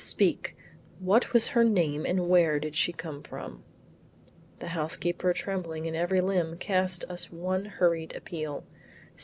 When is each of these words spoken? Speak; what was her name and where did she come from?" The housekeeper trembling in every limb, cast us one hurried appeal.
Speak; 0.03 0.57
what 0.97 1.31
was 1.31 1.49
her 1.49 1.63
name 1.63 2.07
and 2.07 2.27
where 2.27 2.59
did 2.59 2.75
she 2.75 2.91
come 2.91 3.21
from?" 3.21 3.63
The 4.57 4.69
housekeeper 4.69 5.31
trembling 5.31 5.85
in 5.85 5.93
every 5.93 6.21
limb, 6.21 6.57
cast 6.57 7.05
us 7.05 7.31
one 7.31 7.65
hurried 7.65 8.15
appeal. 8.15 8.63